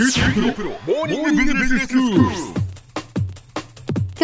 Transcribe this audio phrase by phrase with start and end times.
[0.00, 0.06] 今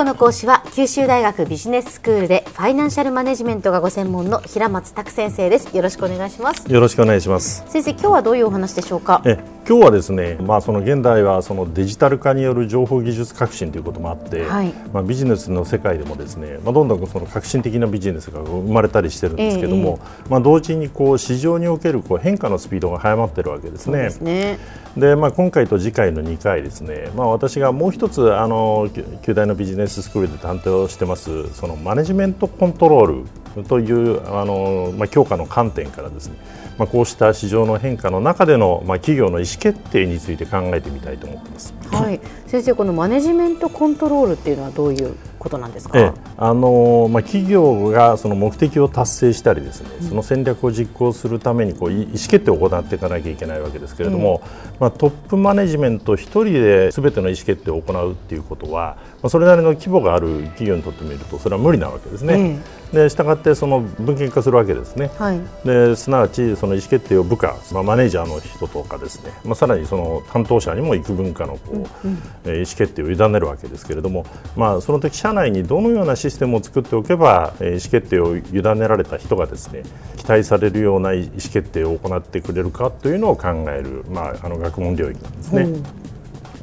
[0.00, 5.76] 日の講師は九州大学ビジネススクールでファイナンシャルマネジメントがご専門の平松卓先生です。
[5.76, 6.72] よろしくお願いします。
[6.72, 7.66] よろしくお願いします。
[7.68, 9.20] 先生今日はどういうお話でしょうか？
[9.26, 14.72] え今日はですね、まあ、その現代はそのデジタル化による情報技術革新ということもあって、はい。
[14.94, 20.00] まあ、ビジネスの世界でもですね、まあ、どんどんその革新的なビジネスが生まれたりしてるんですけども、
[20.30, 24.04] まあ、同時にこう市場におけるこう変化のスピードが早まってるわけですね。
[24.04, 24.58] ですね。
[24.96, 33.24] でまあ、今回と次回の2回ですね、まあ、私がもう一つあのき旧大のビジネススクールで担当してますそのマネジメントコントロール
[33.68, 36.36] というあの、まあ、強化の観点からですね、
[36.78, 41.74] まあ、こうした市場の変化の中での、まあ、企業の意思決定について考えてみたいと思ってます。
[41.90, 46.12] はい先生このマネジメントコントロールっていうのはどういうことなんですか、ええ。
[46.36, 54.42] あのまあ、企業がその目的を達成したりですね、その戦略を実行するためにこうい意思決定を行っていかなきゃいけないわけですけれども、
[54.80, 62.58] まあ、トップマネジメント一人で全ての意思決定を行うっていうことは、まあ、それなりの規模がある企業にとってみるとそれは無理なわけですね。
[62.92, 65.10] でしたがってその分権化するわけですね。
[65.18, 65.40] はい。
[65.64, 72.08] ですなわちその意思決定を部下、まあ、マネージャーの人とかですね、まあ、さらにその担当者にも幾分かのこう、
[72.44, 78.42] えー意思決定を委ねるわけですけれども、まあ、その時社内にどのようなシステムを作っておけば、えー意思決定を委
[78.78, 79.82] ねられた人がですね
[80.16, 85.68] 期待されるような意思決定を行ってくれるかというのを考える、まあ、あの学問領域なんですね。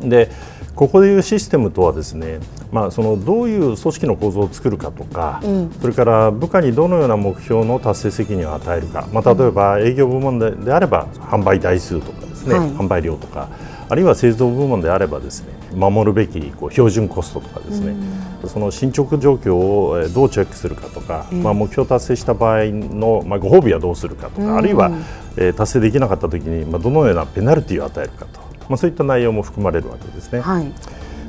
[0.01, 0.29] で
[0.75, 5.41] ここでいうシステムとはですね、まあ、そのどういう組織の構造を作るかとか、
[5.79, 12.69] それから部下にどのような目標の達成責任を与えるか、まあ、例えば営業部門でであれば販売台数とかですね、はい。
[12.71, 13.47] 販売量とか
[13.87, 17.95] あるいは製造部門であればですね守るべきこう標準コストとかですね、
[18.47, 24.91] その進捗状況をえーどうチェックするかとか、まあ、目標達成した場合の、まあ、ご褒美はどうするかとか、あるいは、
[25.37, 30.39] えー達成できなかった時に、まあ、どのようなペナルティを与えるかと、まあ、そういった内容も含まれるわけですね。
[30.41, 30.71] はい。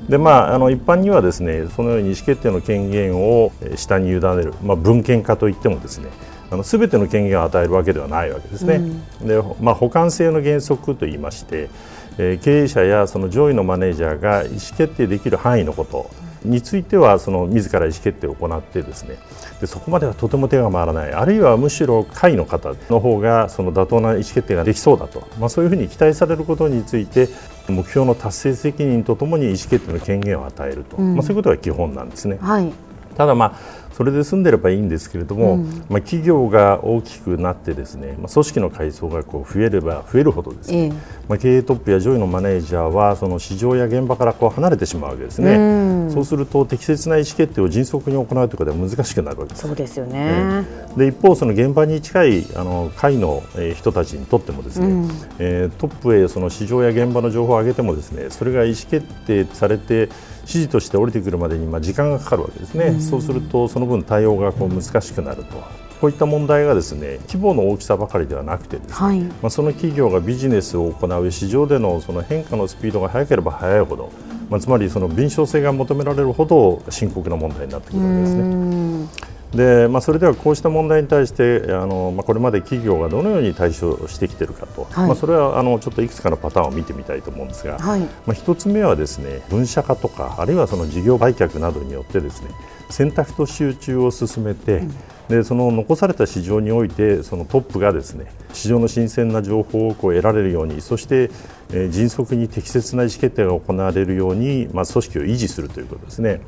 [0.08, 6.08] でまあ、あの一般にはですねそのように意思決定の権限をえー下に委ねる、まあ、文献化といってもですね
[6.48, 8.80] あの全ての権限を与えるわけではないわけですね。
[9.20, 11.69] でまあ、補完性の原則といいまして、えー
[12.16, 16.10] 経営者やその上位のマネージャーが意思決定できる範囲のこと
[16.44, 19.19] についてはその自ら意思決定を行ってですね
[19.60, 21.12] でそこまではとても手が回らない。
[21.12, 27.28] あるいはむしろ下位の方の方がその妥当な意思決定ができそうだと、まあ、そういうふうに期待されることについて
[27.69, 32.38] 目標の達成責任とともに意思決定の権限を与えると、まあ、そういうことが基本なんですね。
[32.41, 32.85] はい
[33.16, 35.56] ただ、まあ、それで済んでればいいんですけれども、
[35.88, 40.91] まあ、企業が大きくなってですね、まあ、組織の階層がこう増えれば増えるほどですね、ええ。
[41.28, 49.66] まあ、経営トップや上位のマネージャーはその市場や現場からこう離れてしまうわけですね、そうすると適切な意思決定を迅速に行うということは難しくなるわけです。
[49.66, 60.10] そうですよね、で一方、その現場に近いあの会の、えー人たちにとってもですね、えートップへその市場や現場の情報を上げてもですねそれが意思決定されて
[60.46, 65.86] 指示として降りてくるまでにまあ時間がかかるわけですね、そうするとその分対応がこう難しくなると。
[66.00, 74.12] こういった問題がですね規模の大きさばかりではなくてですね、はいまあ、その企業がビジネスを行う市場でのその変化のスピードが速ければ速いほど、
[74.50, 79.35] まあ、つまりその敏捷性が求められるほど深刻な問題になってくるわけですね。
[79.54, 85.06] でまあ、それではこうした問題に対してあの、まあ、これまで企業がどのように対処してきているかと、はい。
[85.06, 88.00] まあ、それはあのちょっといくつかのパターンを見てみたいと思うんですが、はい。
[88.00, 92.50] まあ、一つ目はですね分社化とかあるいはその事業売却などによってですね
[92.90, 94.82] 選択と集中を進めて、
[95.28, 101.31] でその残された市場においてそのトップがですね市場の新鮮な情報をこう得られるようにそして、
[101.72, 106.41] えー迅速に適切な意思決定が行われるように、まあ、組織を維持するということですね。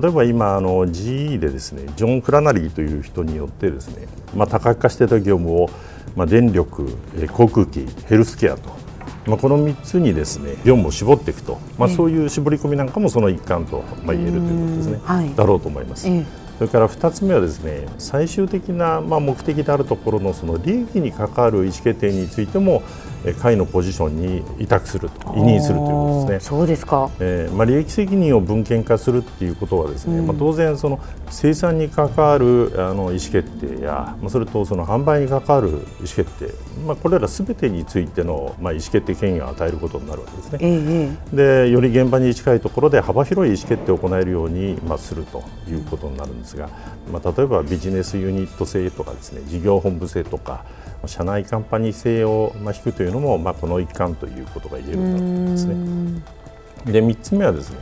[0.00, 5.68] 例えば今あの GE でですねジョン・フラナリーという人によってですね、まあ、多角化していた業務を、
[6.16, 8.84] まあ、電力、えー航空機ヘルスケアと
[9.26, 15.34] まあ、この3つにですね業務を絞っていくと、まあ、そういう絞り込みなんかもその一環とまあ言えるということですね、はい。
[15.34, 16.06] だろうと思います。
[16.08, 22.82] ええそれから2つ目はですね最終的なまあ目的であるところのその利益に関わる意思決定についても
[23.24, 26.58] えー会のポジションに委託すると委任するということですね。
[26.58, 36.50] そうですかえーまあ、利益責任を分権化するっていうことはですね、まあ、当然その生産に関わるあの意思決定や、まあ、それとその販売に関わる意思決定、
[36.86, 40.58] まあ、これらすべてについての、まあ、意思決定権限を与えることになるわけですね。
[40.60, 46.68] ええでより現場に近いところで幅広い意思決定を行えるように、まあ、するということになるんですが、
[47.10, 50.64] まあ、例えばビジネスユニット制とかですね事業本部制とか
[51.06, 56.92] 社内カンパニー制を、まあ、引くというのも、まあ、この一環ということが言えるんだと思いますね。
[56.92, 57.78] で3つ目はですね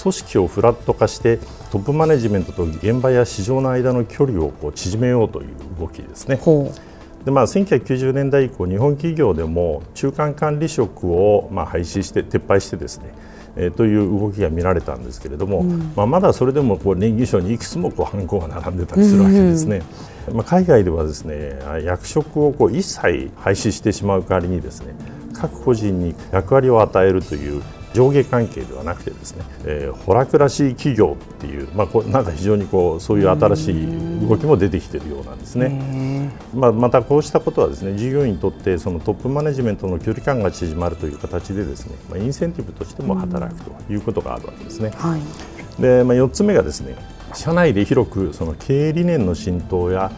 [0.00, 1.38] 組織をフラット化して
[1.70, 5.48] トップマネジメントと現場や市場の間の距離をこう縮めようという
[5.78, 6.36] 動きですね。
[6.36, 6.72] ほ
[7.24, 13.12] でまあ、1990年代以降、日本企業でも中間管理職をまあ廃止して、撤廃してですね、
[13.60, 19.82] えー、という動きが見られたんですけれども、うん、まあ、まだそれでもこう年金賞にいくつもこうハンコが並んでたりするわけですね。
[20.26, 24.94] うんうん、まあ、海外ではですね役職をこう一切廃止してしまう代わりにですね
[25.34, 27.62] 各個人に役割を与えるという
[27.94, 36.30] 上下関係ではなくてですね、えー、ホラクらしい企業っていう、まあ、こなんか非常にこうそういう新しい動きも出てきているようなんですね。
[36.54, 44.90] まあ、またこうしたことはですね従業員にとってそのトップマネジメントの距離感が縮まるという形でですね、まあ、インセンティブとしても働くということがあるわけですね。
[44.96, 46.96] はい、で、まあ、4つ目がですね
[47.34, 50.10] 社内で広くその経営理念の浸透や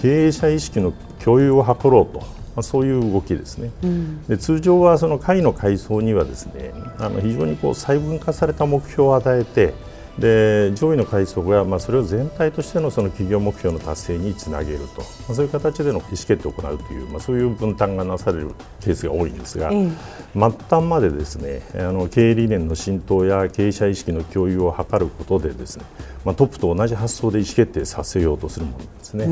[0.00, 0.92] 経営者意識の
[1.22, 9.74] 共有を図ろうとまあ、そういう動きですね、うん、で通常はその会の階層にはですねあの非常にこう細分化された目標を与えて
[10.18, 18.50] で上位の階層が、まあ、それを全体としてのその企業目標の達成につなげると、まあ、そういう形での意思決定を行うという、まあ、そういう分担がなされる
[18.80, 19.96] ケースが多いんですが、うん、
[20.34, 25.84] 末端までですねあの経営理念の浸透や経営者意識の共有を図ることでですね、
[26.24, 29.26] まあ、トップと同じ発想で意思決定させようとするものですね。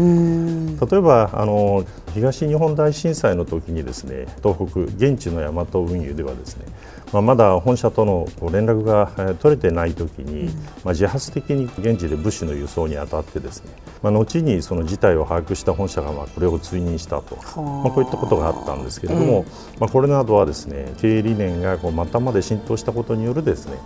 [0.80, 1.84] 例えばあの
[2.14, 6.64] 東日本大震災の時にですね東北現地の大和運輸ではですね
[7.12, 10.46] まあ、まだ本社との連絡が取れてないときに、
[10.84, 13.70] まあ、自発的に現地で物資の輸送に当たってですね、
[14.02, 19.44] まあ、後にその事態を把握した本社がまあこれを追認したと、まあ、こういったことがあったんですけれども、
[19.78, 23.78] まあ、これなどはですね経営理念がこうまたまで浸透したことによるですね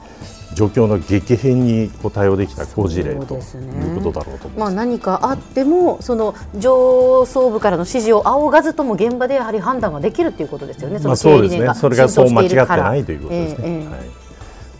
[0.54, 13.68] 状況の激変にこう対応できた好事例ということだろうとます、まあ、何かあってもその上層部からの指示を仰がずとも現場でやはり判断ができるということですよね、その経営理念がそれがそう間違ってないということですね。
[13.68, 14.00] えーえー、はい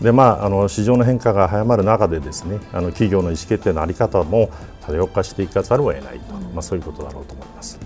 [0.01, 4.49] でまあ、あの市場の変化が早まる中でですねあの企業の意思決定の在り方も
[4.81, 7.79] 多様化していかざるを得ないと、まあ、そういうことだろうと思います。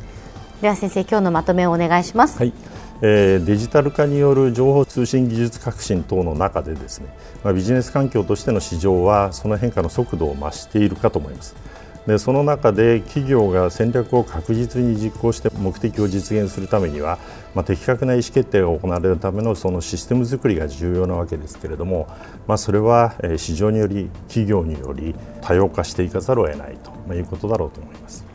[0.62, 2.38] では先生今日のまとめをお願いします。
[2.38, 2.54] はい
[3.02, 7.08] え、デジタル化による情報通信技術革新等の中でですね、
[7.44, 11.56] ま、ビジネス環境としての市場はその変化の速度を増しているかと思います。
[12.08, 17.18] でその中で企業が戦略を確実に実行して目的を実現するためには、
[17.56, 22.08] まあ、的確な意思決定が行われるためのそのシステム作りが重要なわけですけれども、
[22.48, 26.78] まあ、それは市場により企業により多様化していかざるを得ない
[27.08, 28.35] ということだろうと思います。